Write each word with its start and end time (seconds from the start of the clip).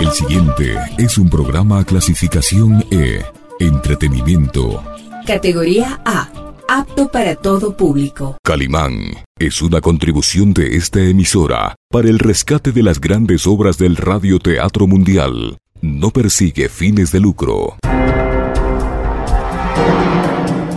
El 0.00 0.10
siguiente 0.10 0.74
es 0.96 1.18
un 1.18 1.28
programa 1.28 1.84
clasificación 1.84 2.84
E, 2.90 3.22
entretenimiento. 3.60 4.82
Categoría 5.26 6.00
A, 6.04 6.30
apto 6.68 7.10
para 7.10 7.34
todo 7.36 7.76
público. 7.76 8.38
Calimán 8.42 9.24
es 9.38 9.60
una 9.60 9.80
contribución 9.80 10.54
de 10.54 10.76
esta 10.76 11.00
emisora 11.00 11.74
para 11.90 12.08
el 12.08 12.18
rescate 12.18 12.72
de 12.72 12.82
las 12.82 13.00
grandes 13.00 13.46
obras 13.46 13.76
del 13.76 13.96
radioteatro 13.96 14.86
mundial. 14.86 15.58
No 15.82 16.10
persigue 16.10 16.68
fines 16.68 17.12
de 17.12 17.20
lucro. 17.20 17.76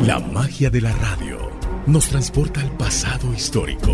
La 0.06 0.20
magia 0.34 0.70
de 0.70 0.82
la 0.82 0.92
radio 0.94 1.38
nos 1.88 2.10
transporta 2.10 2.62
al 2.62 2.72
pasado 2.76 3.34
histórico, 3.34 3.94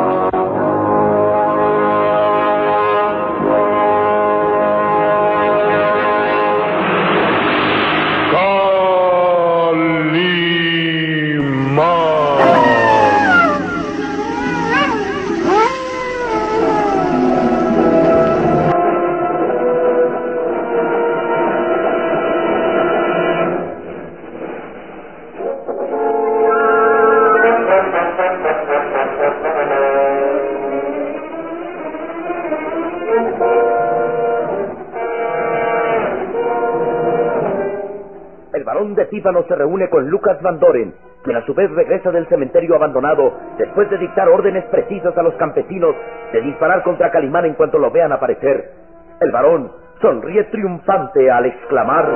Tífano 39.21 39.43
se 39.43 39.53
reúne 39.53 39.87
con 39.87 40.09
Lucas 40.09 40.41
Van 40.41 40.59
Doren, 40.59 40.95
quien 41.23 41.37
a 41.37 41.45
su 41.45 41.53
vez 41.53 41.69
regresa 41.69 42.09
del 42.09 42.25
cementerio 42.25 42.73
abandonado 42.73 43.31
después 43.55 43.87
de 43.91 43.99
dictar 43.99 44.27
órdenes 44.27 44.65
precisas 44.71 45.15
a 45.15 45.21
los 45.21 45.35
campesinos 45.35 45.95
de 46.33 46.41
disparar 46.41 46.81
contra 46.81 47.11
Calimán 47.11 47.45
en 47.45 47.53
cuanto 47.53 47.77
lo 47.77 47.91
vean 47.91 48.11
aparecer. 48.11 48.71
El 49.19 49.31
varón 49.31 49.71
sonríe 50.01 50.45
triunfante 50.45 51.29
al 51.29 51.45
exclamar... 51.45 52.09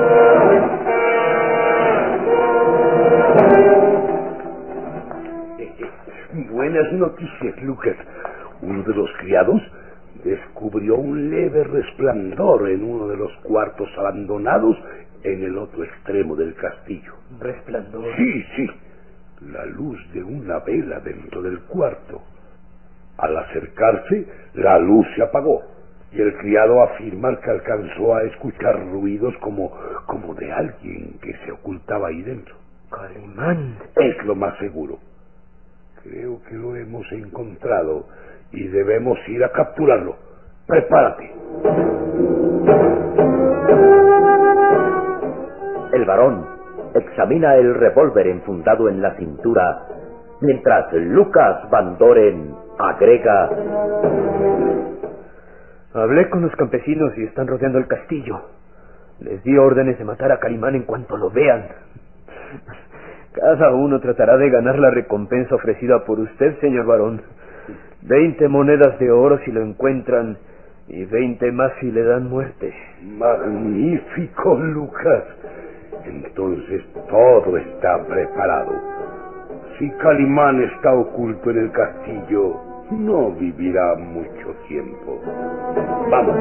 Buenas 6.50 6.92
noticias, 6.92 7.62
Lucas. 7.62 7.94
Uno 8.62 8.82
de 8.82 8.94
los 8.94 9.10
criados 9.18 9.62
descubrió 10.24 10.96
un 10.96 11.30
leve 11.30 11.62
resplandor 11.62 12.68
en 12.68 12.82
uno 12.82 13.06
de 13.06 13.16
los 13.16 13.30
cuartos 13.44 13.88
abandonados 13.96 14.76
en 15.22 15.42
el 15.42 15.58
otro 15.58 15.84
extremo 15.84 16.36
del 16.36 16.54
castillo. 16.54 17.14
¿Resplandor? 17.40 18.16
Sí, 18.16 18.44
sí. 18.56 18.66
La 19.50 19.64
luz 19.66 19.98
de 20.12 20.22
una 20.22 20.60
vela 20.60 21.00
dentro 21.00 21.42
del 21.42 21.60
cuarto. 21.62 22.22
Al 23.18 23.36
acercarse, 23.36 24.26
la 24.54 24.78
luz 24.78 25.06
se 25.14 25.22
apagó 25.22 25.62
y 26.12 26.20
el 26.20 26.36
criado 26.38 26.82
afirma 26.82 27.38
que 27.40 27.50
alcanzó 27.50 28.14
a 28.14 28.22
escuchar 28.24 28.78
ruidos 28.90 29.34
como, 29.38 29.72
como 30.06 30.34
de 30.34 30.50
alguien 30.52 31.18
que 31.20 31.34
se 31.44 31.52
ocultaba 31.52 32.08
ahí 32.08 32.22
dentro. 32.22 32.54
Calimán. 32.90 33.76
Es 33.96 34.24
lo 34.24 34.34
más 34.34 34.56
seguro. 34.58 34.98
Creo 36.02 36.40
que 36.44 36.54
lo 36.54 36.76
hemos 36.76 37.10
encontrado 37.12 38.06
y 38.52 38.66
debemos 38.68 39.18
ir 39.28 39.42
a 39.44 39.50
capturarlo. 39.50 40.16
Prepárate. 40.66 41.32
El 45.96 46.04
varón 46.04 46.44
examina 46.94 47.54
el 47.54 47.74
revólver 47.74 48.26
enfundado 48.26 48.90
en 48.90 49.00
la 49.00 49.14
cintura, 49.16 49.86
mientras 50.42 50.92
Lucas 50.92 51.70
Van 51.70 51.96
Doren 51.96 52.54
agrega... 52.78 53.48
Hablé 55.94 56.28
con 56.28 56.42
los 56.42 56.54
campesinos 56.56 57.16
y 57.16 57.24
están 57.24 57.46
rodeando 57.46 57.78
el 57.78 57.86
castillo. 57.86 58.42
Les 59.20 59.42
di 59.42 59.56
órdenes 59.56 59.96
de 59.96 60.04
matar 60.04 60.32
a 60.32 60.38
Calimán 60.38 60.74
en 60.74 60.82
cuanto 60.82 61.16
lo 61.16 61.30
vean. 61.30 61.64
Cada 63.32 63.72
uno 63.72 63.98
tratará 63.98 64.36
de 64.36 64.50
ganar 64.50 64.78
la 64.78 64.90
recompensa 64.90 65.54
ofrecida 65.54 66.04
por 66.04 66.20
usted, 66.20 66.60
señor 66.60 66.84
varón. 66.84 67.22
Veinte 68.02 68.48
monedas 68.48 68.98
de 68.98 69.10
oro 69.10 69.38
si 69.46 69.50
lo 69.50 69.62
encuentran 69.62 70.36
y 70.88 71.06
veinte 71.06 71.50
más 71.52 71.72
si 71.80 71.90
le 71.90 72.02
dan 72.02 72.28
muerte. 72.28 72.74
Magnífico, 73.02 74.56
Lucas. 74.56 75.24
Entonces 76.06 76.82
todo 77.08 77.56
está 77.56 78.04
preparado. 78.06 78.72
Si 79.78 79.90
Calimán 79.98 80.62
está 80.62 80.94
oculto 80.94 81.50
en 81.50 81.58
el 81.58 81.72
castillo, 81.72 82.60
no 82.90 83.32
vivirá 83.32 83.96
mucho 83.96 84.54
tiempo. 84.68 85.20
Vamos. 86.10 86.36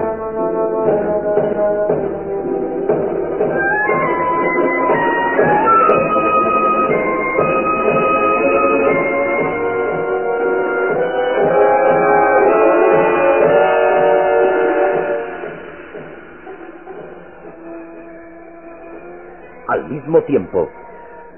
Al 19.86 19.92
mismo 19.92 20.24
tiempo, 20.24 20.68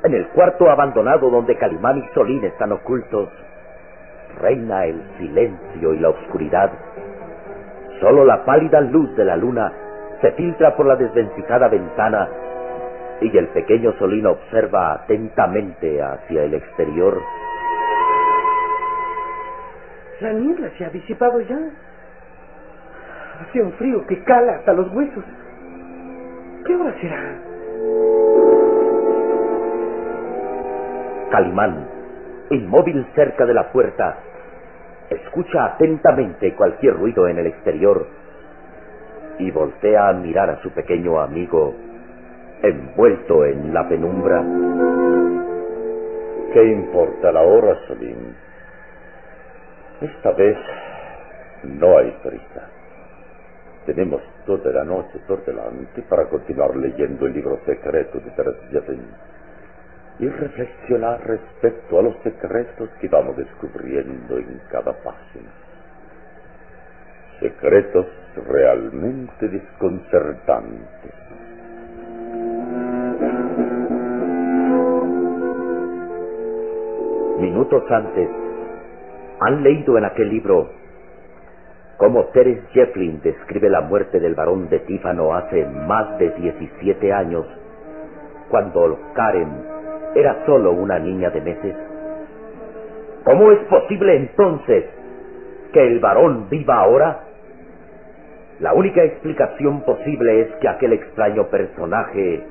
en 0.06 0.14
el 0.14 0.26
cuarto 0.30 0.70
abandonado 0.70 1.30
donde 1.30 1.58
Calimán 1.58 1.98
y 1.98 2.14
Solín 2.14 2.46
están 2.46 2.72
ocultos, 2.72 3.28
reina 4.40 4.86
el 4.86 5.02
silencio 5.18 5.94
y 5.94 6.00
la 6.00 6.10
oscuridad. 6.10 6.72
Solo 8.00 8.24
la 8.24 8.46
pálida 8.46 8.80
luz 8.80 9.14
de 9.18 9.26
la 9.26 9.36
luna 9.36 9.74
se 10.22 10.32
filtra 10.32 10.78
por 10.78 10.86
la 10.86 10.96
desvencijada 10.96 11.68
ventana 11.68 12.30
y 13.20 13.38
el 13.38 13.50
pequeño 13.50 13.92
Solín 14.00 14.26
observa 14.26 14.94
atentamente 14.94 16.02
hacia 16.02 16.44
el 16.44 16.54
exterior. 16.54 17.22
La 20.22 20.32
niebla 20.32 20.70
se 20.78 20.86
ha 20.86 20.90
disipado 20.90 21.42
ya. 21.42 21.60
Hace 23.42 23.62
un 23.62 23.74
frío 23.74 24.08
que 24.08 24.24
cala 24.24 24.54
hasta 24.54 24.72
los 24.72 24.90
huesos. 24.94 25.26
¿Qué 26.66 26.76
hora 26.78 26.94
será? 27.02 27.47
Calimán, 31.30 31.88
inmóvil 32.52 33.06
cerca 33.16 33.46
de 33.46 33.54
la 33.54 33.72
puerta, 33.72 34.18
escucha 35.10 35.66
atentamente 35.66 36.54
cualquier 36.56 36.96
ruido 36.96 37.28
en 37.28 37.40
el 37.40 37.48
exterior 37.48 38.08
y 39.40 39.52
voltea 39.52 40.10
a 40.10 40.14
mirar 40.14 40.50
a 40.50 40.62
su 40.62 40.72
pequeño 40.72 41.20
amigo 41.20 41.76
envuelto 42.62 43.46
en 43.46 43.74
la 43.74 43.88
penumbra. 43.88 44.44
¿Qué 46.54 46.64
importa 46.64 47.32
la 47.32 47.42
hora, 47.42 47.78
Solín? 47.88 48.36
Esta 50.02 50.32
vez 50.32 50.58
no 51.64 51.98
hay 51.98 52.12
prisa. 52.24 52.70
Tenemos 53.86 54.22
toda 54.46 54.72
la 54.72 54.84
noche 54.84 55.20
por 55.28 55.46
delante 55.46 56.02
para 56.04 56.26
continuar 56.26 56.76
leyendo 56.76 57.26
el 57.26 57.34
libro 57.34 57.60
secreto 57.66 58.20
de 58.20 58.32
Teresjevin 58.32 59.02
y 60.20 60.28
reflexionar 60.28 61.22
respecto 61.28 62.00
a 62.00 62.02
los 62.02 62.16
secretos 62.24 62.90
que 63.00 63.08
vamos 63.08 63.38
descubriendo 63.38 64.38
en 64.38 64.60
cada 64.72 64.94
página. 64.94 65.50
Secretos 67.40 68.08
realmente 68.48 69.48
desconcertantes. 69.48 71.14
Minutos 77.40 77.84
antes, 77.92 78.30
han 79.40 79.62
leído 79.62 79.98
en 80.00 80.06
aquel 80.06 80.30
libro 80.30 80.72
cómo 81.98 82.26
Teres 82.28 82.60
Jefflin 82.72 83.22
describe 83.22 83.70
la 83.70 83.82
muerte 83.82 84.20
del 84.20 84.34
barón 84.34 84.68
de 84.70 84.80
Tífano 84.80 85.36
hace 85.36 85.64
más 85.66 86.18
de 86.18 86.32
17 86.32 87.14
años, 87.14 87.46
cuando 88.50 89.00
Karen 89.14 89.77
era 90.16 90.46
solo 90.46 90.72
una 90.72 91.00
niña 91.00 91.30
de 91.30 91.42
meses. 91.42 91.76
¿Cómo 93.24 93.52
es 93.52 93.60
posible 93.66 94.16
entonces 94.16 94.86
que 95.74 95.86
el 95.86 96.00
varón 96.00 96.50
viva 96.50 96.80
ahora? 96.80 97.24
La 98.60 98.74
única 98.74 99.04
explicación 99.04 99.82
posible 99.82 100.42
es 100.42 100.48
que 100.62 100.68
aquel 100.68 100.94
extraño 100.94 101.48
personaje 101.48 102.44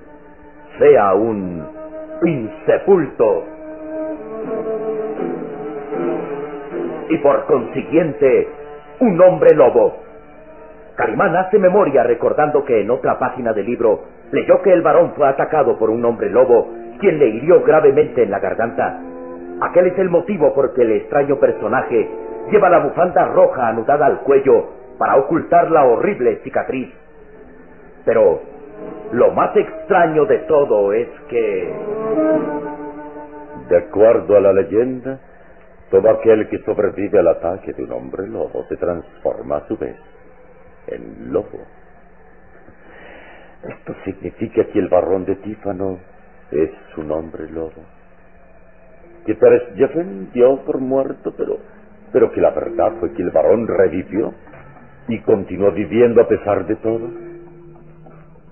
sea 0.78 1.14
un 1.14 1.66
insepulto 2.22 3.44
y 7.08 7.18
por 7.18 7.46
consiguiente 7.46 8.48
un 9.00 9.20
hombre 9.20 9.54
lobo. 9.54 9.96
Calimán 10.96 11.36
hace 11.36 11.58
memoria 11.58 12.02
recordando 12.02 12.64
que 12.64 12.80
en 12.80 12.90
otra 12.90 13.18
página 13.18 13.52
del 13.52 13.66
libro 13.66 14.04
leyó 14.32 14.62
que 14.62 14.72
el 14.72 14.82
varón 14.82 15.12
fue 15.14 15.28
atacado 15.28 15.78
por 15.78 15.90
un 15.90 16.04
hombre 16.04 16.30
lobo, 16.30 16.72
quien 16.98 17.19
le 17.19 17.28
hirió 17.28 17.62
gravemente 17.62 18.22
en 18.22 18.31
la 18.31 18.38
garganta. 18.38 19.00
Aquel 19.60 19.87
es 19.87 19.98
el 19.98 20.10
motivo 20.10 20.54
por 20.54 20.75
que 20.75 20.82
el 20.82 20.93
extraño 20.93 21.37
personaje 21.37 22.08
lleva 22.50 22.69
la 22.69 22.81
bufanda 22.81 23.26
roja 23.26 23.69
anudada 23.69 24.06
al 24.06 24.20
cuello 24.20 24.69
para 24.98 25.16
ocultar 25.16 25.70
la 25.70 25.84
horrible 25.84 26.40
cicatriz. 26.43 26.93
Pero 28.04 28.40
lo 29.12 29.32
más 29.32 29.56
extraño 29.56 30.26
de 30.26 30.38
todo 30.40 30.93
es 30.93 31.08
que... 31.28 31.75
De 33.69 33.76
acuerdo 33.78 34.37
a 34.37 34.40
la 34.40 34.52
leyenda, 34.52 35.19
todo 35.90 36.10
aquel 36.10 36.49
que 36.49 36.58
sobrevive 36.58 37.19
al 37.19 37.28
ataque 37.28 37.72
de 37.72 37.84
un 37.84 37.92
hombre 37.92 38.28
lobo 38.28 38.64
se 38.69 38.76
transforma 38.76 39.56
a 39.56 39.66
su 39.66 39.76
vez 39.76 39.96
en 40.88 41.32
lobo. 41.32 41.58
Esto 43.69 43.94
significa 44.04 44.64
que 44.64 44.78
el 44.78 44.88
barón 44.88 45.25
de 45.25 45.37
Tífano 45.37 45.99
es 46.50 46.70
un 46.96 47.10
hombre 47.10 47.48
lobo. 47.50 47.82
Que 49.25 49.34
Jeffen 49.76 50.31
dio 50.32 50.64
por 50.64 50.78
muerto, 50.78 51.34
pero, 51.37 51.58
pero 52.12 52.31
que 52.31 52.40
la 52.40 52.50
verdad 52.50 52.93
fue 53.00 53.12
que 53.12 53.22
el 53.22 53.31
varón 53.31 53.66
revivió 53.66 54.32
y 55.08 55.20
continuó 55.20 55.72
viviendo 55.72 56.22
a 56.22 56.28
pesar 56.28 56.66
de 56.66 56.76
todo. 56.76 57.10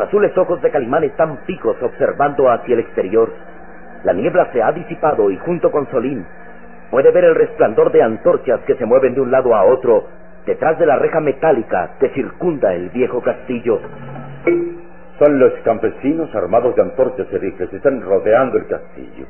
azules 0.00 0.36
ojos 0.36 0.60
de 0.60 0.70
Calimán 0.72 1.04
están 1.04 1.36
picos 1.46 1.80
observando 1.80 2.50
hacia 2.50 2.74
el 2.74 2.80
exterior. 2.80 3.32
La 4.02 4.12
niebla 4.12 4.50
se 4.52 4.60
ha 4.60 4.72
disipado 4.72 5.30
y 5.30 5.36
junto 5.38 5.70
con 5.70 5.88
Solín 5.92 6.26
puede 6.90 7.12
ver 7.12 7.26
el 7.26 7.36
resplandor 7.36 7.92
de 7.92 8.02
antorchas 8.02 8.58
que 8.66 8.74
se 8.74 8.86
mueven 8.86 9.14
de 9.14 9.20
un 9.20 9.30
lado 9.30 9.54
a 9.54 9.62
otro 9.62 10.25
detrás 10.46 10.78
de 10.78 10.86
la 10.86 10.96
reja 10.96 11.20
metálica 11.20 11.96
que 11.98 12.08
circunda 12.10 12.72
el 12.72 12.88
viejo 12.90 13.20
castillo. 13.20 13.80
Son 15.18 15.38
los 15.38 15.52
campesinos 15.64 16.34
armados 16.34 16.76
de 16.76 16.82
antorchas 16.82 17.26
y 17.32 17.38
rifles. 17.38 17.72
Están 17.72 18.00
rodeando 18.02 18.58
el 18.58 18.66
castillo. 18.66 19.26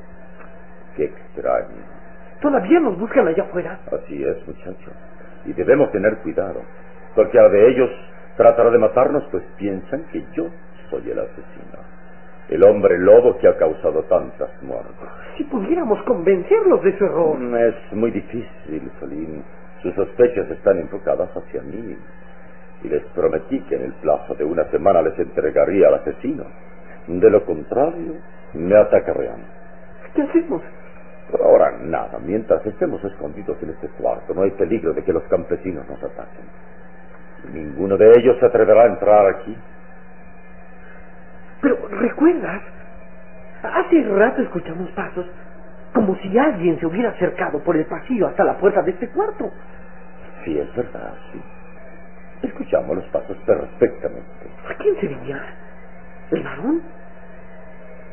Qué 0.96 1.04
extraño. 1.04 1.96
Todavía 2.40 2.80
nos 2.80 2.98
buscan 2.98 3.26
allá 3.28 3.44
afuera. 3.44 3.78
Así 3.92 4.22
es, 4.22 4.46
muchacho. 4.46 4.90
Y 5.46 5.52
debemos 5.52 5.90
tener 5.92 6.18
cuidado. 6.18 6.60
Porque 7.14 7.38
a 7.38 7.48
de 7.48 7.68
ellos 7.68 7.90
tratará 8.36 8.70
de 8.70 8.78
matarnos, 8.78 9.24
pues 9.30 9.44
piensan 9.56 10.04
que 10.12 10.24
yo 10.34 10.48
soy 10.90 11.10
el 11.10 11.18
asesino. 11.18 11.96
El 12.48 12.64
hombre 12.64 12.98
lobo 12.98 13.38
que 13.38 13.48
ha 13.48 13.56
causado 13.56 14.02
tantas 14.04 14.50
muertes. 14.62 15.08
Si 15.36 15.44
pudiéramos 15.44 16.02
convencerlos 16.02 16.82
de 16.82 16.98
su 16.98 17.04
error. 17.04 17.38
Es 17.58 17.92
muy 17.92 18.10
difícil, 18.10 18.90
Solín. 19.00 19.42
Sus 19.86 19.94
sospechas 19.94 20.50
están 20.50 20.78
enfocadas 20.78 21.30
hacia 21.36 21.62
mí. 21.62 21.96
Y 22.82 22.88
les 22.88 23.04
prometí 23.14 23.60
que 23.60 23.76
en 23.76 23.82
el 23.82 23.92
plazo 23.92 24.34
de 24.34 24.44
una 24.44 24.64
semana 24.64 25.00
les 25.00 25.16
entregaría 25.16 25.86
al 25.86 25.94
asesino. 25.94 26.44
De 27.06 27.30
lo 27.30 27.44
contrario, 27.44 28.14
me 28.54 28.76
atacarían. 28.76 29.44
¿Qué 30.12 30.22
hacemos? 30.22 30.60
Por 31.30 31.40
ahora 31.40 31.78
nada. 31.80 32.18
Mientras 32.18 32.66
estemos 32.66 33.02
escondidos 33.04 33.62
en 33.62 33.70
este 33.70 33.86
cuarto, 33.90 34.34
no 34.34 34.42
hay 34.42 34.50
peligro 34.50 34.92
de 34.92 35.04
que 35.04 35.12
los 35.12 35.22
campesinos 35.24 35.88
nos 35.88 36.02
ataquen. 36.02 36.46
Ninguno 37.52 37.96
de 37.96 38.10
ellos 38.18 38.36
se 38.40 38.46
atreverá 38.46 38.82
a 38.82 38.86
entrar 38.86 39.26
aquí. 39.36 39.56
Pero, 41.62 41.76
¿recuerdas? 41.90 42.60
Hace 43.62 44.02
rato 44.02 44.42
escuchamos 44.42 44.90
pasos, 44.90 45.26
como 45.94 46.16
si 46.16 46.36
alguien 46.36 46.80
se 46.80 46.86
hubiera 46.86 47.10
acercado 47.10 47.60
por 47.60 47.76
el 47.76 47.84
pasillo 47.86 48.26
hasta 48.26 48.42
la 48.42 48.58
puerta 48.58 48.82
de 48.82 48.90
este 48.90 49.08
cuarto. 49.10 49.52
Sí, 50.46 50.56
es 50.56 50.76
verdad, 50.76 51.12
sí. 51.32 51.40
Escuchamos 52.46 52.96
los 52.96 53.06
pasos 53.06 53.36
perfectamente. 53.38 54.46
¿A 54.70 54.74
quién 54.76 54.94
sería? 55.00 55.42
¿El 56.30 56.42
varón? 56.44 56.82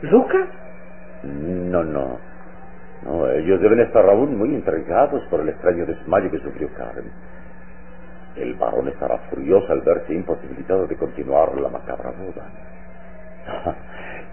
¿Lucas? 0.02 0.50
No, 1.24 1.84
no. 1.84 2.20
No, 3.04 3.30
ellos 3.30 3.62
deben 3.62 3.82
estar 3.82 4.04
aún 4.10 4.36
muy 4.36 4.50
intrigados 4.56 5.24
por 5.30 5.42
el 5.42 5.50
extraño 5.50 5.86
desmayo 5.86 6.32
que 6.32 6.40
sufrió 6.40 6.70
Karen. 6.76 7.12
El 8.36 8.56
varón 8.56 8.88
estará 8.88 9.20
furioso 9.30 9.72
al 9.72 9.82
verse 9.82 10.14
imposibilitado 10.16 10.88
de 10.88 10.98
continuar 10.98 11.56
la 11.62 11.70
macabra 11.70 12.14
boda. 12.14 12.50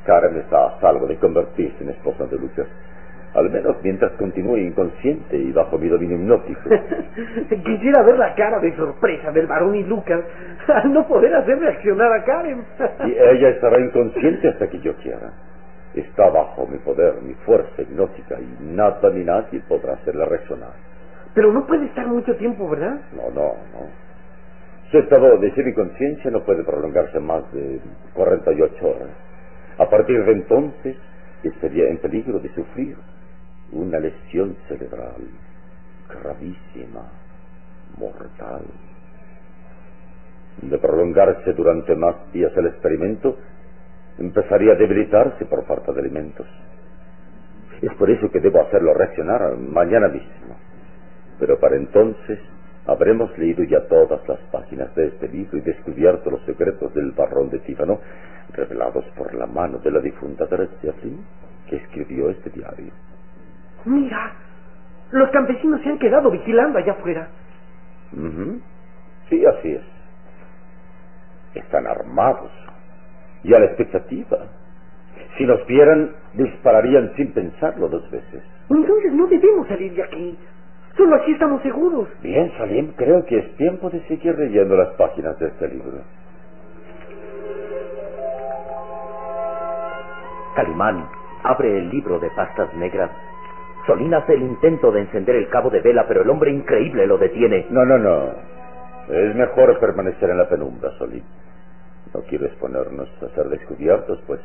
Karen 0.06 0.38
está 0.38 0.68
a 0.68 0.80
salvo 0.80 1.06
de 1.06 1.18
convertirse 1.18 1.84
en 1.84 1.90
esposa 1.90 2.24
de 2.24 2.38
Lucas. 2.38 2.66
Al 3.34 3.48
menos 3.48 3.76
mientras 3.82 4.10
continúe 4.12 4.56
inconsciente 4.58 5.36
y 5.36 5.52
bajo 5.52 5.78
mi 5.78 5.88
dominio 5.88 6.16
hipnótico. 6.16 6.68
Quisiera 7.64 8.02
ver 8.02 8.18
la 8.18 8.34
cara 8.34 8.58
de 8.58 8.74
sorpresa 8.74 9.30
del 9.30 9.46
varón 9.46 9.76
y 9.76 9.84
Lucas 9.84 10.20
al 10.66 10.92
no 10.92 11.06
poder 11.06 11.34
hacer 11.36 11.58
reaccionar 11.58 12.12
a 12.12 12.24
Karen. 12.24 12.64
y 13.06 13.12
ella 13.12 13.50
estará 13.50 13.78
inconsciente 13.78 14.48
hasta 14.48 14.68
que 14.68 14.80
yo 14.80 14.94
quiera. 14.96 15.32
Está 15.94 16.28
bajo 16.30 16.66
mi 16.66 16.78
poder, 16.78 17.14
mi 17.22 17.34
fuerza 17.46 17.82
hipnótica 17.82 18.36
y 18.40 18.64
nada 18.64 19.10
ni 19.10 19.24
nadie 19.24 19.60
podrá 19.68 19.94
hacerla 19.94 20.24
reaccionar. 20.24 20.70
Pero 21.34 21.52
no 21.52 21.66
puede 21.66 21.86
estar 21.86 22.06
mucho 22.08 22.34
tiempo, 22.36 22.68
¿verdad? 22.68 23.00
No, 23.14 23.30
no, 23.30 23.54
no. 23.72 24.10
Su 24.90 24.98
estado 24.98 25.38
de 25.38 25.52
semiconciencia 25.54 26.32
no 26.32 26.42
puede 26.42 26.64
prolongarse 26.64 27.20
más 27.20 27.44
de 27.52 27.80
48 28.14 28.88
horas. 28.88 29.08
A 29.78 29.88
partir 29.88 30.24
de 30.24 30.32
entonces 30.32 30.96
estaría 31.44 31.88
en 31.88 31.98
peligro 31.98 32.40
de 32.40 32.48
sufrir 32.50 32.96
una 33.72 33.98
lesión 33.98 34.56
cerebral 34.68 35.22
gravísima, 36.10 37.08
mortal. 37.98 38.62
De 40.62 40.78
prolongarse 40.78 41.52
durante 41.54 41.94
más 41.94 42.16
días 42.32 42.52
el 42.56 42.66
experimento, 42.66 43.36
empezaría 44.18 44.72
a 44.72 44.76
debilitarse 44.76 45.44
por 45.46 45.64
falta 45.66 45.92
de 45.92 46.00
alimentos. 46.00 46.46
Es 47.80 47.94
por 47.94 48.10
eso 48.10 48.30
que 48.30 48.40
debo 48.40 48.60
hacerlo 48.60 48.92
reaccionar 48.92 49.56
mañana 49.56 50.08
mismo. 50.08 50.56
Pero 51.38 51.58
para 51.58 51.76
entonces 51.76 52.38
habremos 52.86 53.36
leído 53.38 53.62
ya 53.64 53.86
todas 53.86 54.26
las 54.28 54.40
páginas 54.50 54.94
de 54.94 55.06
este 55.06 55.28
libro 55.28 55.56
y 55.56 55.62
descubierto 55.62 56.30
los 56.30 56.44
secretos 56.44 56.92
del 56.92 57.12
barrón 57.12 57.48
de 57.48 57.60
Tífano, 57.60 58.00
revelados 58.52 59.04
por 59.16 59.32
la 59.32 59.46
mano 59.46 59.78
de 59.78 59.90
la 59.90 60.00
difunta 60.00 60.46
Teresa 60.46 60.74
que 61.68 61.76
escribió 61.76 62.30
este 62.30 62.50
diario. 62.50 62.92
Mira, 63.84 64.32
los 65.10 65.30
campesinos 65.30 65.80
se 65.82 65.88
han 65.90 65.98
quedado 65.98 66.30
vigilando 66.30 66.78
allá 66.78 66.92
afuera. 66.92 67.28
Sí, 69.28 69.44
así 69.46 69.72
es. 69.72 69.82
Están 71.54 71.86
armados 71.86 72.50
y 73.42 73.54
a 73.54 73.58
la 73.58 73.66
expectativa. 73.66 74.38
Si 75.38 75.44
nos 75.44 75.64
vieran, 75.66 76.10
dispararían 76.34 77.12
sin 77.16 77.32
pensarlo 77.32 77.88
dos 77.88 78.08
veces. 78.10 78.42
Entonces 78.68 79.12
no 79.12 79.26
debemos 79.26 79.66
salir 79.68 79.94
de 79.94 80.02
aquí. 80.02 80.38
Solo 80.96 81.16
aquí 81.16 81.32
estamos 81.32 81.62
seguros. 81.62 82.08
Bien, 82.22 82.52
Salim, 82.58 82.92
creo 82.92 83.24
que 83.24 83.38
es 83.38 83.56
tiempo 83.56 83.90
de 83.90 84.00
seguir 84.06 84.36
leyendo 84.38 84.76
las 84.76 84.88
páginas 84.94 85.38
de 85.38 85.48
este 85.48 85.68
libro. 85.68 86.02
Calimán 90.56 91.06
abre 91.44 91.78
el 91.78 91.90
libro 91.90 92.18
de 92.18 92.28
pastas 92.30 92.74
negras. 92.74 93.10
Solín 93.90 94.14
hace 94.14 94.34
el 94.34 94.42
intento 94.42 94.92
de 94.92 95.00
encender 95.00 95.34
el 95.34 95.48
cabo 95.48 95.68
de 95.68 95.80
vela, 95.80 96.04
pero 96.06 96.22
el 96.22 96.30
hombre 96.30 96.52
increíble 96.52 97.08
lo 97.08 97.18
detiene. 97.18 97.66
No, 97.70 97.84
no, 97.84 97.98
no. 97.98 98.28
Es 99.08 99.34
mejor 99.34 99.80
permanecer 99.80 100.30
en 100.30 100.38
la 100.38 100.48
penumbra, 100.48 100.92
Solín. 100.96 101.24
No 102.14 102.20
quiero 102.28 102.46
exponernos 102.46 103.08
a 103.20 103.34
ser 103.34 103.48
descubiertos, 103.48 104.20
pues 104.28 104.38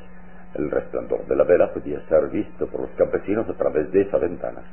el 0.56 0.72
resplandor 0.72 1.28
de 1.28 1.36
la 1.36 1.44
vela 1.44 1.72
podía 1.72 2.00
ser 2.10 2.28
visto 2.30 2.66
por 2.66 2.82
los 2.82 2.90
campesinos 2.98 3.48
a 3.48 3.54
través 3.54 3.92
de 3.92 4.02
esa 4.02 4.18
ventana. 4.18 4.64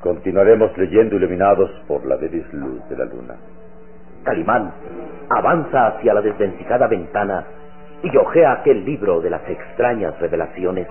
Continuaremos 0.00 0.76
leyendo 0.76 1.14
iluminados 1.14 1.70
por 1.86 2.04
la 2.04 2.16
débil 2.16 2.44
luz 2.50 2.88
de 2.88 2.96
la 2.96 3.04
luna. 3.04 3.36
Calimán 4.24 4.72
avanza 5.30 5.86
hacia 5.86 6.14
la 6.14 6.20
desvencijada 6.20 6.88
ventana 6.88 7.46
y 8.02 8.16
ojea 8.16 8.54
aquel 8.54 8.84
libro 8.84 9.20
de 9.20 9.30
las 9.30 9.48
extrañas 9.48 10.18
revelaciones. 10.18 10.88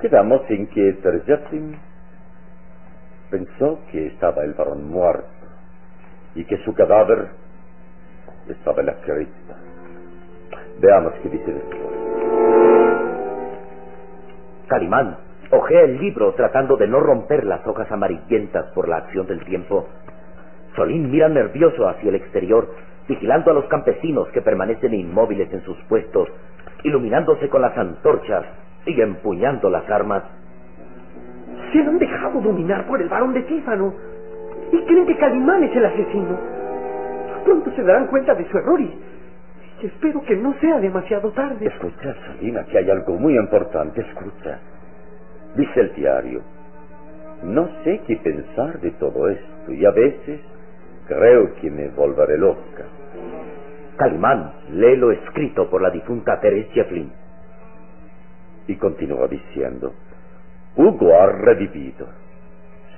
Quedamos 0.00 0.42
en 0.50 0.66
que 0.66 0.92
Terjetzin 1.02 1.76
pensó 3.30 3.78
que 3.90 4.08
estaba 4.08 4.44
el 4.44 4.54
varón 4.54 4.88
muerto 4.90 5.24
y 6.34 6.44
que 6.44 6.58
su 6.58 6.74
cadáver 6.74 7.28
estaba 8.48 8.80
en 8.80 8.86
la 8.86 8.94
cripta. 8.94 9.56
Veamos 10.80 11.14
qué 11.22 11.28
dice 11.28 11.52
después. 11.52 11.80
Calimán 14.66 15.16
ojea 15.50 15.82
el 15.82 15.98
libro 15.98 16.34
tratando 16.34 16.76
de 16.76 16.88
no 16.88 17.00
romper 17.00 17.44
las 17.44 17.66
hojas 17.66 17.90
amarillentas 17.90 18.66
por 18.74 18.88
la 18.88 18.96
acción 18.96 19.26
del 19.26 19.44
tiempo. 19.44 19.86
Solín 20.74 21.10
mira 21.10 21.28
nervioso 21.28 21.88
hacia 21.88 22.08
el 22.08 22.16
exterior, 22.16 22.68
vigilando 23.08 23.52
a 23.52 23.54
los 23.54 23.66
campesinos 23.66 24.28
que 24.30 24.42
permanecen 24.42 24.92
inmóviles 24.92 25.52
en 25.52 25.62
sus 25.62 25.78
puestos, 25.84 26.28
iluminándose 26.82 27.48
con 27.48 27.62
las 27.62 27.76
antorchas 27.78 28.44
y 28.86 29.00
empuñando 29.00 29.70
las 29.70 29.88
armas. 29.90 30.22
Se 31.72 31.80
han 31.80 31.98
dejado 31.98 32.40
dominar 32.40 32.86
por 32.86 33.00
el 33.00 33.08
varón 33.08 33.32
de 33.34 33.42
Tífano 33.42 33.94
y 34.72 34.84
creen 34.84 35.06
que 35.06 35.16
Calimán 35.16 35.64
es 35.64 35.76
el 35.76 35.84
asesino. 35.84 36.38
Pronto 37.44 37.70
se 37.72 37.82
darán 37.82 38.06
cuenta 38.06 38.34
de 38.34 38.48
su 38.48 38.58
error 38.58 38.80
y, 38.80 38.90
y 39.82 39.86
espero 39.86 40.22
que 40.22 40.36
no 40.36 40.54
sea 40.60 40.78
demasiado 40.78 41.30
tarde. 41.32 41.66
Escucha, 41.66 42.14
Salina, 42.26 42.64
que 42.64 42.78
hay 42.78 42.90
algo 42.90 43.16
muy 43.16 43.36
importante. 43.36 44.00
Escucha. 44.00 44.58
Dice 45.56 45.80
el 45.80 45.94
diario. 45.94 46.42
No 47.42 47.68
sé 47.84 48.00
qué 48.06 48.16
pensar 48.16 48.80
de 48.80 48.90
todo 48.92 49.28
esto 49.28 49.72
y 49.72 49.84
a 49.84 49.90
veces 49.90 50.40
creo 51.06 51.54
que 51.56 51.70
me 51.70 51.88
volveré 51.88 52.38
loca. 52.38 52.84
Calimán 53.96 54.52
lee 54.70 54.96
lo 54.96 55.12
escrito 55.12 55.68
por 55.68 55.82
la 55.82 55.90
difunta 55.90 56.40
Teresia 56.40 56.84
Flynn. 56.86 57.23
Y 58.66 58.76
continúa 58.76 59.28
diciendo, 59.28 59.92
Hugo 60.76 61.14
ha 61.14 61.26
revivido. 61.26 62.06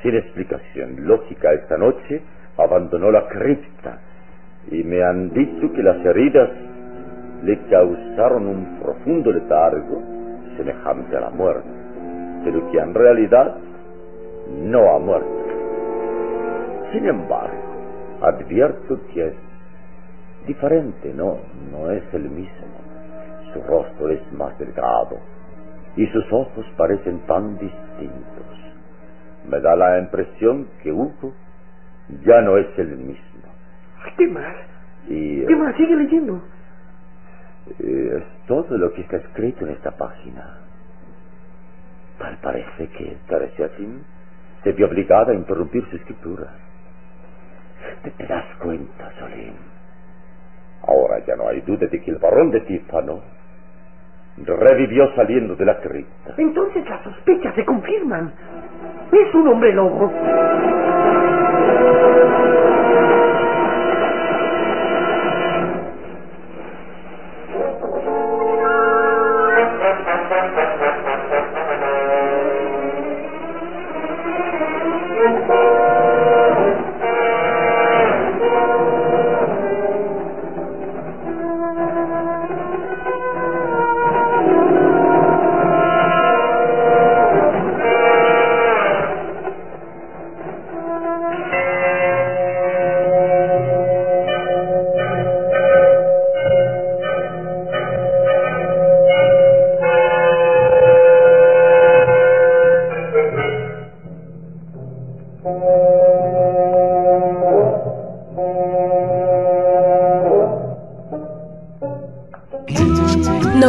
Sin 0.02 0.14
explicación 0.14 1.06
lógica 1.06 1.52
esta 1.52 1.76
noche, 1.76 2.22
abandonó 2.56 3.10
la 3.10 3.26
cripta 3.28 3.98
y 4.70 4.82
me 4.82 5.02
han 5.02 5.30
dicho 5.30 5.72
que 5.72 5.82
las 5.82 6.04
heridas 6.04 6.50
le 7.42 7.58
causaron 7.68 8.46
un 8.46 8.80
profundo 8.80 9.30
letargo 9.30 10.02
semejante 10.56 11.16
a 11.16 11.20
la 11.20 11.30
muerte, 11.30 11.68
pero 12.44 12.70
que 12.70 12.78
en 12.78 12.94
realidad 12.94 13.56
no 14.62 14.94
ha 14.94 14.98
muerto. 14.98 15.44
Sin 16.92 17.06
embargo, 17.06 17.62
advierto 18.22 19.00
que 19.12 19.26
es 19.26 19.34
diferente, 20.46 21.12
no, 21.12 21.38
no 21.70 21.90
es 21.90 22.02
el 22.14 22.30
mismo. 22.30 22.76
Su 23.52 23.62
rostro 23.62 24.08
es 24.10 24.32
más 24.32 24.58
delgado 24.58 25.18
y 25.96 26.06
sus 26.08 26.30
ojos 26.30 26.66
parecen 26.76 27.20
tan 27.26 27.58
distintos. 27.58 28.46
Me 29.48 29.60
da 29.60 29.74
la 29.76 29.98
impresión 29.98 30.68
que 30.82 30.92
Hugo 30.92 31.32
ya 32.24 32.40
no 32.42 32.58
es 32.58 32.66
el 32.78 32.96
mismo. 32.98 33.42
¿Qué 34.16 34.28
más? 34.28 34.54
Y, 35.08 35.44
¿Qué 35.44 35.56
más? 35.56 35.74
Sigue 35.76 35.96
leyendo. 35.96 36.42
Eh, 37.80 38.18
es 38.18 38.46
todo 38.46 38.76
lo 38.76 38.92
que 38.92 39.02
está 39.02 39.16
escrito 39.16 39.66
en 39.66 39.72
esta 39.72 39.90
página. 39.92 40.58
Tal 42.18 42.36
parece 42.38 42.88
que 42.88 43.16
Teresatin 43.28 44.02
se 44.62 44.72
vio 44.72 44.86
obligada 44.86 45.32
a 45.32 45.34
interrumpir 45.34 45.84
su 45.90 45.96
escritura. 45.96 46.52
¿Te, 48.02 48.10
te 48.10 48.26
das 48.26 48.44
cuenta, 48.62 49.12
Solim? 49.18 49.54
Ahora 50.86 51.24
ya 51.26 51.36
no 51.36 51.48
hay 51.48 51.60
duda 51.62 51.86
de 51.86 52.00
que 52.00 52.10
el 52.10 52.18
barón 52.18 52.50
de 52.50 52.60
Tífano 52.60 53.35
revivió 54.44 55.14
saliendo 55.14 55.54
de 55.56 55.64
la 55.64 55.80
cripta. 55.80 56.34
Entonces 56.36 56.88
las 56.88 57.02
sospechas 57.02 57.54
se 57.54 57.64
confirman. 57.64 58.32
Es 59.12 59.34
un 59.34 59.48
hombre 59.48 59.72
lobo. 59.72 60.12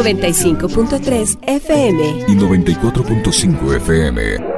95.3 0.07 1.37
FM 1.45 2.25
y 2.29 2.35
94.5 2.35 3.75
FM. 3.75 4.56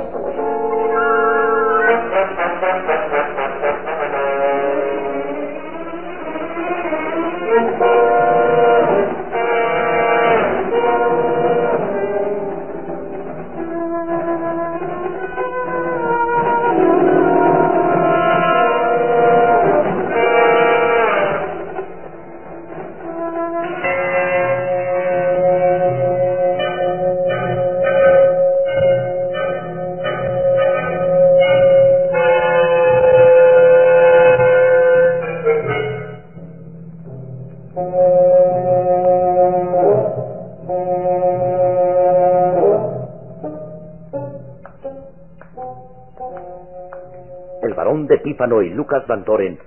Y 48.29 48.69
Lucas 48.69 49.07
Van 49.07 49.24
Doren 49.24 49.57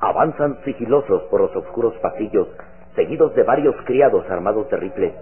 avanzan 0.00 0.58
sigilosos 0.64 1.22
por 1.24 1.42
los 1.42 1.54
oscuros 1.54 1.94
pasillos, 1.98 2.48
seguidos 2.96 3.34
de 3.34 3.42
varios 3.44 3.76
criados 3.84 4.28
armados 4.28 4.68
de 4.70 4.76
rifles. 4.76 5.14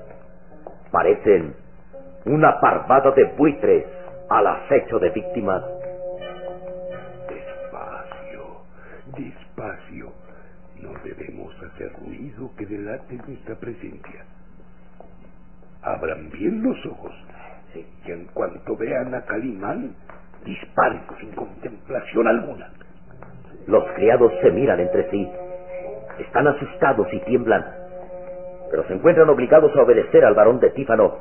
Parecen 0.91 1.55
una 2.25 2.61
parvada 2.61 3.11
de 3.11 3.25
buitres 3.37 3.85
al 4.31 4.47
acecho 4.47 4.99
de 4.99 5.11
víctimas. 5.11 5.63
Despacio, 7.29 8.63
despacio. 9.17 10.13
No 10.81 10.93
debemos 11.05 11.55
hacer 11.63 11.93
ruido 12.05 12.51
que 12.57 12.65
delate 12.65 13.17
nuestra 13.27 13.57
presencia. 13.57 14.25
Abran 15.83 16.31
bien 16.31 16.63
los 16.63 16.87
ojos. 16.87 17.13
Y 17.75 18.11
en 18.11 18.27
cuanto 18.27 18.77
vean 18.77 19.15
a 19.15 19.23
Calimán, 19.23 19.95
disparen 20.45 21.03
sin 21.21 21.33
contemplación 21.33 22.29
alguna. 22.29 22.71
Los 23.67 23.85
criados 23.95 24.33
se 24.43 24.51
miran 24.51 24.81
entre 24.81 25.11
sí. 25.11 25.31
Están 26.19 26.49
asustados 26.49 27.07
y 27.13 27.21
tiemblan, 27.21 27.65
pero 28.71 28.85
se 28.87 28.95
encuentran 28.95 29.29
obligados 29.29 29.75
a 29.77 29.83
obedecer 29.83 30.25
al 30.25 30.35
varón 30.35 30.59
de 30.61 30.71
Tífano, 30.71 31.19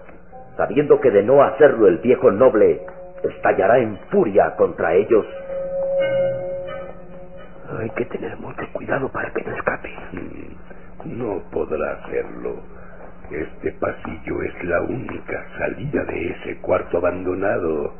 sabiendo 0.55 0.99
que 0.99 1.11
de 1.11 1.23
no 1.23 1.43
hacerlo 1.43 1.87
el 1.87 1.97
viejo 1.97 2.31
noble 2.31 2.81
estallará 3.23 3.79
en 3.79 3.97
furia 4.09 4.55
contra 4.55 4.93
ellos. 4.93 5.25
Hay 7.79 7.89
que 7.91 8.05
tener 8.05 8.37
mucho 8.37 8.63
cuidado 8.73 9.09
para 9.09 9.29
que 9.31 9.43
no 9.43 9.55
escape. 9.55 9.93
No 11.05 11.41
podrá 11.51 11.91
hacerlo. 11.93 12.55
Este 13.31 13.73
pasillo 13.73 14.41
es 14.41 14.63
la 14.63 14.81
única 14.81 15.45
salida 15.57 16.03
de 16.05 16.29
ese 16.29 16.57
cuarto 16.61 16.97
abandonado. 16.97 17.93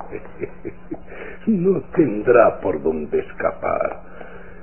no 1.47 1.81
tendrá 1.95 2.59
por 2.61 2.81
dónde 2.81 3.19
escapar. 3.19 4.03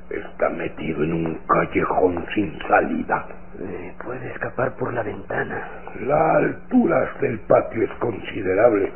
Está 0.08 0.48
metido 0.48 1.04
en 1.04 1.12
un 1.12 1.34
callejón 1.46 2.24
sin 2.34 2.58
salida. 2.66 3.26
Eh, 3.60 3.92
puede 4.02 4.30
escapar 4.30 4.74
por 4.76 4.92
la 4.94 5.02
ventana. 5.02 5.68
La 6.00 6.36
altura 6.36 7.12
del 7.20 7.40
patio 7.40 7.84
es 7.84 7.90
considerable 7.98 8.90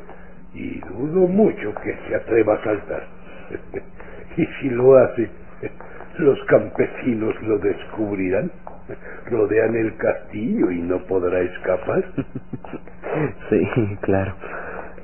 y 0.54 0.80
dudo 0.80 1.26
mucho 1.26 1.74
que 1.82 1.96
se 2.08 2.14
atreva 2.14 2.54
a 2.54 2.64
saltar. 2.64 3.02
y 4.38 4.46
si 4.60 4.70
lo 4.70 4.96
hace, 4.96 5.28
los 6.16 6.42
campesinos 6.44 7.34
lo 7.42 7.58
descubrirán. 7.58 8.50
Rodean 9.26 9.76
el 9.76 9.96
castillo 9.96 10.70
y 10.70 10.80
no 10.80 10.98
podrá 11.06 11.40
escapar. 11.40 12.04
sí, 13.50 13.98
claro. 14.02 14.34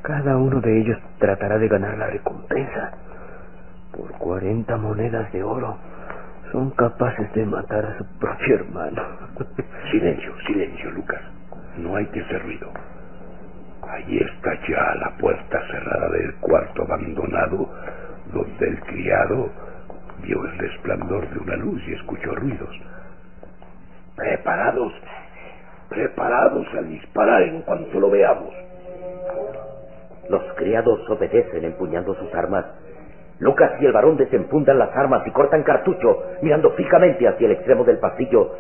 Cada 0.02 0.36
uno 0.36 0.60
de 0.60 0.80
ellos 0.80 0.98
tratará 1.18 1.58
de 1.58 1.68
ganar 1.68 1.96
la 1.98 2.06
recompensa. 2.08 2.92
Por 3.92 4.10
cuarenta 4.12 4.76
monedas 4.76 5.32
de 5.32 5.42
oro 5.42 5.76
son 6.52 6.70
capaces 6.72 7.32
de 7.34 7.46
matar 7.46 7.84
a 7.84 7.98
su 7.98 8.04
propio 8.18 8.54
hermano. 8.56 9.02
Silencio, 9.90 10.32
silencio, 10.46 10.90
Lucas. 10.90 11.20
No 11.78 11.96
hay 11.96 12.06
que 12.06 12.20
hacer 12.20 12.42
ruido. 12.42 12.70
Ahí 13.88 14.18
está 14.18 14.54
ya 14.68 14.94
la 14.94 15.16
puerta 15.18 15.60
cerrada 15.70 16.08
del 16.10 16.34
cuarto 16.36 16.82
abandonado, 16.82 17.68
donde 18.32 18.68
el 18.68 18.80
criado 18.80 19.50
vio 20.22 20.44
el 20.44 20.58
resplandor 20.58 21.28
de 21.30 21.38
una 21.38 21.56
luz 21.56 21.82
y 21.86 21.92
escuchó 21.92 22.34
ruidos. 22.34 22.76
Preparados, 24.16 24.92
preparados 25.88 26.66
a 26.74 26.83
disparar 26.83 27.42
en 27.42 27.62
cuanto 27.62 28.00
lo 28.00 28.11
veamos. 28.11 28.55
Los 30.29 30.42
criados 30.55 31.00
obedecen 31.11 31.64
empuñando 31.64 32.14
sus 32.14 32.33
armas 32.35 32.64
Lucas 33.40 33.72
y 33.81 33.87
el 33.87 33.92
varón 33.92 34.16
desenfundan 34.16 34.79
las 34.79 34.94
armas 34.96 35.27
y 35.27 35.31
cortan 35.31 35.64
cartucho, 35.64 36.22
mirando 36.40 36.70
fijamente 36.70 37.27
hacia 37.27 37.46
el 37.46 37.53
extremo 37.53 37.85
del 37.85 37.98
pasillo, 37.98 38.55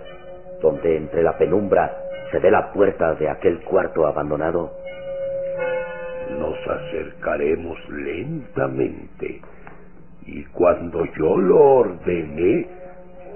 donde 0.60 0.96
entre 0.96 1.22
la 1.22 1.38
penumbra 1.38 1.96
se 2.30 2.38
ve 2.40 2.50
la 2.50 2.72
puerta 2.72 3.14
de 3.14 3.28
aquel 3.28 3.60
cuarto 3.60 4.06
abandonado. 4.06 4.72
Nos 6.38 6.56
acercaremos 6.66 7.78
lentamente 7.88 9.40
y 10.26 10.44
cuando 10.46 11.04
yo 11.18 11.36
lo 11.36 11.76
ordene, 11.76 12.66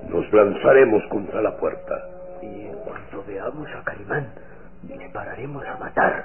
nos 0.09 0.33
lanzaremos 0.33 1.03
contra 1.09 1.43
la 1.43 1.57
puerta. 1.57 1.95
Y 2.43 2.67
en 2.67 2.77
cuanto 2.85 3.25
veamos 3.27 3.69
a 3.75 3.83
Calimán, 3.85 4.29
dispararemos 4.83 5.65
a 5.67 5.77
matar. 5.79 6.25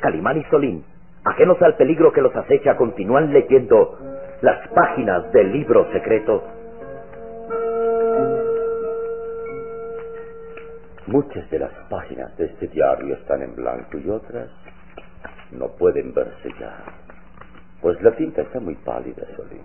Calimán 0.00 0.38
y 0.38 0.44
Solín, 0.44 0.84
ajenos 1.24 1.60
al 1.62 1.76
peligro 1.76 2.12
que 2.12 2.22
los 2.22 2.34
acecha, 2.34 2.76
continúan 2.76 3.32
leyendo 3.32 3.98
las 4.40 4.66
páginas 4.68 5.30
del 5.32 5.52
libro 5.52 5.86
secreto. 5.92 6.42
Muchas 11.10 11.50
de 11.50 11.58
las 11.58 11.72
páginas 11.88 12.36
de 12.36 12.44
este 12.44 12.68
diario 12.68 13.16
están 13.16 13.42
en 13.42 13.56
blanco 13.56 13.98
y 13.98 14.08
otras 14.08 14.48
no 15.50 15.66
pueden 15.76 16.14
verse 16.14 16.48
ya, 16.60 16.84
pues 17.80 18.00
la 18.00 18.12
tinta 18.12 18.42
está 18.42 18.60
muy 18.60 18.76
pálida, 18.76 19.26
Solín. 19.34 19.62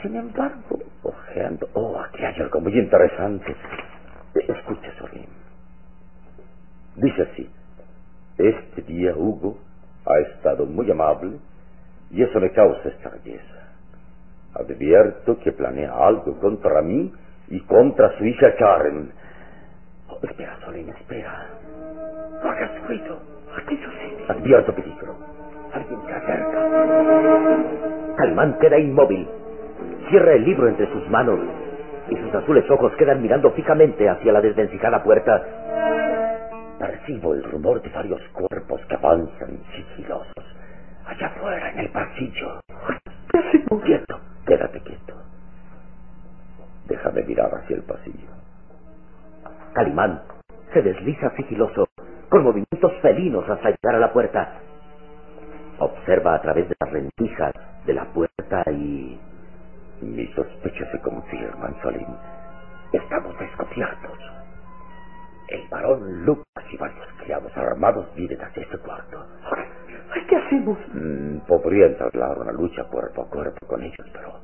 Sin 0.00 0.16
embargo, 0.16 0.78
ojeando, 1.02 1.68
oh, 1.74 2.00
aquí 2.00 2.24
hay 2.24 2.40
algo 2.40 2.58
muy 2.58 2.78
interesante. 2.78 3.54
Escucha, 4.34 4.90
Solín. 4.98 5.28
Dice 6.96 7.22
así. 7.30 7.50
Este 8.38 8.80
día 8.82 9.14
Hugo 9.14 9.58
ha 10.06 10.18
estado 10.20 10.64
muy 10.64 10.90
amable 10.90 11.36
y 12.10 12.22
eso 12.22 12.40
le 12.40 12.50
causa 12.52 12.88
extrañeza. 12.88 13.74
Advierto 14.54 15.38
que 15.40 15.52
planea 15.52 15.92
algo 15.92 16.40
contra 16.40 16.80
mí 16.80 17.12
y 17.48 17.60
contra 17.60 18.16
su 18.16 18.24
hija 18.24 18.54
Karen. 18.56 19.12
Espera, 20.22 20.58
Solín, 20.64 20.88
espera. 20.88 21.46
No 22.42 22.50
hagas 22.50 22.82
ruido. 22.86 23.18
¿Qué 23.68 23.76
sucede? 23.76 24.24
Advierto 24.28 24.74
peligro. 24.74 25.16
Alguien 25.72 26.00
se 26.06 26.12
acerca. 26.12 26.66
Calmán 28.16 28.58
queda 28.60 28.78
inmóvil. 28.78 29.28
Cierra 30.08 30.32
el 30.32 30.44
libro 30.44 30.68
entre 30.68 30.90
sus 30.92 31.08
manos 31.10 31.40
y 32.08 32.16
sus 32.16 32.34
azules 32.34 32.68
ojos 32.70 32.92
quedan 32.96 33.20
mirando 33.20 33.50
fijamente 33.52 34.08
hacia 34.08 34.32
la 34.32 34.40
desvencijada 34.40 35.02
puerta 35.02 35.44
Percibo 36.78 37.34
el 37.34 37.42
rumor 37.42 37.82
de 37.82 37.88
varios 37.88 38.22
cuerpos 38.28 38.80
que 38.88 38.94
avanzan 38.94 39.58
sigilosos. 39.74 40.44
Allá 41.04 41.26
afuera, 41.26 41.72
en 41.72 41.80
el 41.80 41.90
pasillo. 41.90 42.60
Quieto, 43.84 44.20
quédate 44.46 44.80
quieto. 44.80 45.14
Déjame 46.86 47.22
mirar 47.24 47.50
hacia 47.52 47.76
el 47.76 47.82
pasillo. 47.82 48.37
Calimán 49.78 50.20
se 50.74 50.82
desliza 50.82 51.30
sigiloso, 51.36 51.86
con 52.28 52.42
movimientos 52.42 52.92
felinos 53.00 53.48
hasta 53.48 53.70
llegar 53.70 53.94
a 53.94 54.00
la 54.00 54.12
puerta. 54.12 54.54
Observa 55.78 56.34
a 56.34 56.42
través 56.42 56.68
de 56.68 56.74
las 56.80 56.90
rendijas 56.90 57.54
de 57.86 57.94
la 57.94 58.04
puerta 58.06 58.64
y... 58.72 59.16
Mis 60.02 60.34
sospechas 60.34 60.88
se 60.90 61.00
confirman, 61.00 61.76
Solín. 61.80 62.08
Estamos 62.92 63.38
descubiertos. 63.38 64.18
El 65.46 65.68
varón 65.68 66.24
Lucas 66.24 66.64
y 66.72 66.76
varios 66.76 67.06
criados 67.22 67.56
armados 67.56 68.12
vienen 68.16 68.42
hacia 68.42 68.64
este 68.64 68.78
cuarto. 68.78 69.24
¡Ay, 70.12 70.26
¿Qué 70.28 70.36
hacemos? 70.38 70.76
Mm, 70.92 71.38
podría 71.46 71.86
entablar 71.86 72.36
una 72.36 72.50
lucha 72.50 72.82
cuerpo 72.82 73.22
a 73.22 73.30
cuerpo 73.30 73.64
con 73.68 73.80
ellos, 73.84 74.06
pero 74.12 74.40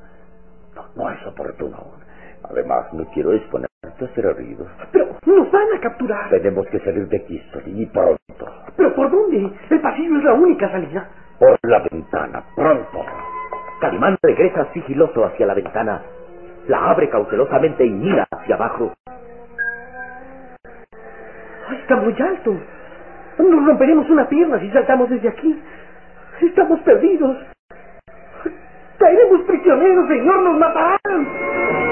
no, 0.75 0.85
no 0.95 1.11
es 1.11 1.27
oportuno 1.27 1.75
aún. 1.75 2.05
Además, 2.49 2.93
no 2.93 3.05
quiero 3.11 3.33
exponerte 3.33 3.75
a 3.83 4.15
ser 4.15 4.25
heridos. 4.25 4.67
Pero 4.91 5.04
nos 5.25 5.51
van 5.51 5.67
a 5.75 5.79
capturar. 5.79 6.29
Tenemos 6.29 6.67
que 6.67 6.79
salir 6.79 7.07
de 7.07 7.17
aquí, 7.17 7.41
y 7.65 7.85
pronto. 7.87 8.45
¿Pero 8.77 8.93
por 8.95 9.09
dónde? 9.11 9.51
El 9.69 9.81
pasillo 9.81 10.17
es 10.17 10.23
la 10.23 10.33
única 10.33 10.69
salida. 10.69 11.09
Por 11.39 11.57
la 11.63 11.79
ventana, 11.91 12.43
pronto. 12.55 13.05
Calimán 13.81 14.17
regresa 14.21 14.71
sigiloso 14.73 15.25
hacia 15.25 15.45
la 15.45 15.53
ventana, 15.53 16.01
la 16.67 16.91
abre 16.91 17.09
cautelosamente 17.09 17.85
y 17.85 17.91
mira 17.91 18.25
hacia 18.31 18.55
abajo. 18.55 18.93
Ay, 21.67 21.77
está 21.81 21.95
muy 21.97 22.15
alto. 22.21 22.55
Nos 23.37 23.65
romperemos 23.65 24.09
una 24.09 24.27
pierna 24.29 24.59
si 24.59 24.69
saltamos 24.71 25.09
desde 25.09 25.27
aquí. 25.27 25.61
Estamos 26.41 26.79
perdidos. 26.81 27.37
Caeremos 28.97 29.41
prisioneros, 29.41 30.07
señor, 30.07 30.41
nos 30.41 30.57
matarán. 30.57 31.84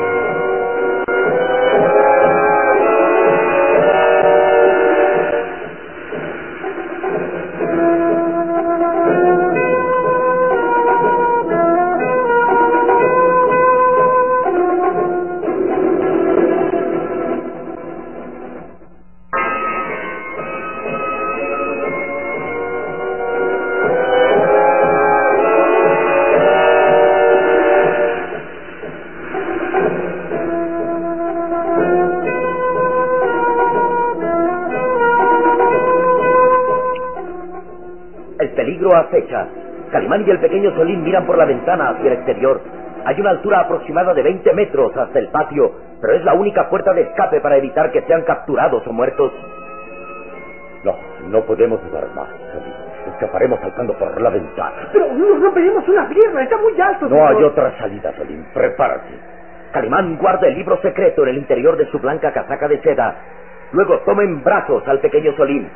Acecha. 38.95 39.47
Calimán 39.91 40.23
y 40.25 40.29
el 40.29 40.39
pequeño 40.39 40.71
Solín 40.75 41.03
miran 41.03 41.25
por 41.25 41.38
la 41.38 41.45
ventana 41.45 41.89
hacia 41.89 42.08
el 42.08 42.13
exterior. 42.13 42.62
Hay 43.06 43.19
una 43.19 43.32
altura 43.32 43.60
aproximada 43.62 44.13
de 44.13 44.23
20 44.23 44.53
metros 44.53 44.95
hasta 44.95 45.19
el 45.19 45.27
patio, 45.27 45.71
pero 46.01 46.13
es 46.13 46.23
la 46.23 46.34
única 46.34 46.69
puerta 46.69 46.93
de 46.93 47.01
escape 47.01 47.41
para 47.41 47.58
evitar 47.58 47.91
que 47.91 48.01
sean 48.03 48.23
capturados 48.23 48.86
o 48.88 48.93
muertos. 48.93 49.32
No, 50.84 50.95
no 51.29 51.41
podemos 51.41 51.84
dudar 51.84 52.08
más, 52.15 52.29
Solín. 52.51 52.73
Escaparemos 53.13 53.60
saltando 53.60 53.93
por 53.93 54.19
la 54.19 54.29
ventana. 54.29 54.88
Pero 54.91 55.13
nos 55.13 55.41
romperemos 55.41 55.88
una 55.88 56.08
pierna, 56.08 56.43
está 56.43 56.58
muy 56.58 56.79
alto. 56.79 57.08
No 57.10 57.27
hay 57.27 57.43
otra 57.43 57.77
salida, 57.77 58.13
Solín. 58.17 58.45
Prepárate. 58.53 59.10
Calimán 59.73 60.17
guarda 60.17 60.47
el 60.47 60.56
libro 60.56 60.79
secreto 60.82 61.23
en 61.23 61.29
el 61.29 61.38
interior 61.38 61.75
de 61.75 61.86
su 61.88 61.99
blanca 61.99 62.32
casaca 62.32 62.67
de 62.67 62.79
seda. 62.82 63.15
Luego 63.73 63.99
toma 63.99 64.23
en 64.23 64.43
brazos 64.43 64.88
al 64.88 64.99
pequeño 64.99 65.34
Solín. 65.36 65.69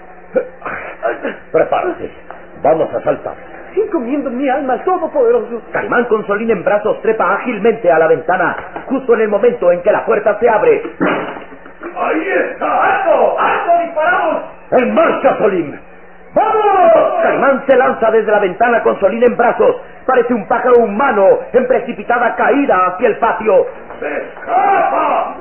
Prepárate. 1.51 2.11
Vamos 2.67 2.93
a 2.93 3.01
saltar. 3.01 3.33
Encomiendo 3.77 4.29
mi 4.29 4.49
alma 4.49 4.73
al 4.73 4.83
Todopoderoso. 4.83 5.61
Calimán 5.71 6.03
con 6.05 6.27
Solín 6.27 6.51
en 6.51 6.65
brazos 6.65 7.01
trepa 7.01 7.35
ágilmente 7.35 7.89
a 7.89 7.97
la 7.97 8.07
ventana, 8.07 8.57
justo 8.87 9.13
en 9.13 9.21
el 9.21 9.29
momento 9.29 9.71
en 9.71 9.81
que 9.81 9.89
la 9.89 10.05
puerta 10.05 10.37
se 10.37 10.49
abre. 10.49 10.83
¡Ahí 11.95 12.27
está! 12.27 12.83
¡Alto! 12.83 13.39
¡Alto! 13.39 13.71
¡Disparamos! 13.85 14.41
¡En 14.71 14.93
marcha, 14.93 15.37
Solín! 15.37 15.79
¡Vamos! 16.33 17.23
Calimán 17.23 17.63
se 17.65 17.77
lanza 17.77 18.11
desde 18.11 18.31
la 18.33 18.39
ventana 18.39 18.83
con 18.83 18.99
Solín 18.99 19.23
en 19.23 19.37
brazos. 19.37 19.77
Parece 20.05 20.33
un 20.33 20.45
pájaro 20.49 20.79
humano 20.79 21.39
en 21.53 21.67
precipitada 21.67 22.35
caída 22.35 22.87
hacia 22.87 23.07
el 23.07 23.17
patio. 23.17 23.65
¡Se 24.01 24.17
escapa! 24.17 25.35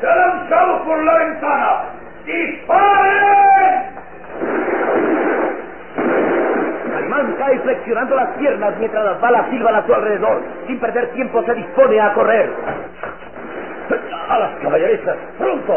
¡Se 0.00 0.08
ha 0.08 0.16
lanzado 0.16 0.84
por 0.86 1.04
la 1.04 1.14
ventana! 1.18 1.82
¡Disparen! 2.26 3.53
Calimán 7.14 7.36
cae 7.36 7.58
flexionando 7.60 8.16
las 8.16 8.28
piernas 8.38 8.74
mientras 8.78 9.04
las 9.04 9.20
balas 9.20 9.48
silban 9.50 9.74
a 9.76 9.86
su 9.86 9.94
alrededor. 9.94 10.42
Sin 10.66 10.80
perder 10.80 11.08
tiempo 11.12 11.42
se 11.44 11.54
dispone 11.54 12.00
a 12.00 12.12
correr. 12.12 12.50
¡A 14.28 14.38
las 14.38 14.56
caballerizas! 14.60 15.16
¡Pronto! 15.38 15.74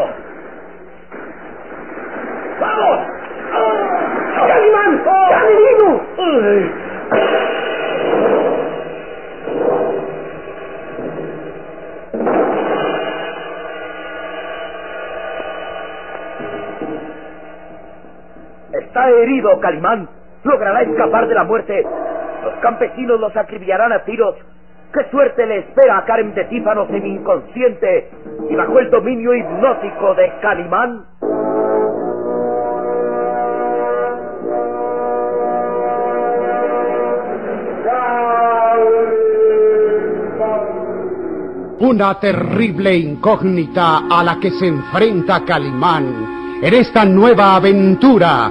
¡Vamos! 2.60 3.00
¡Calimán! 4.48 5.02
¡Calimino! 5.04 6.00
Está 18.72 19.10
herido, 19.10 19.60
Calimán. 19.60 20.17
Logrará 20.44 20.82
escapar 20.82 21.28
de 21.28 21.34
la 21.34 21.44
muerte. 21.44 21.84
Los 22.44 22.54
campesinos 22.60 23.20
los 23.20 23.36
acribillarán 23.36 23.92
a 23.92 24.04
tiros. 24.04 24.36
¡Qué 24.92 25.04
suerte 25.10 25.46
le 25.46 25.58
espera 25.58 25.98
a 25.98 26.04
Karen 26.04 26.34
de 26.34 26.44
Tífano 26.44 26.86
semi-inconsciente 26.86 28.10
y 28.48 28.56
bajo 28.56 28.78
el 28.78 28.90
dominio 28.90 29.34
hipnótico 29.34 30.14
de 30.14 30.32
Calimán! 30.40 31.04
Una 41.80 42.18
terrible 42.18 42.96
incógnita 42.96 44.02
a 44.10 44.24
la 44.24 44.38
que 44.40 44.50
se 44.50 44.66
enfrenta 44.66 45.44
Calimán 45.44 46.60
en 46.62 46.74
esta 46.74 47.04
nueva 47.04 47.56
aventura 47.56 48.50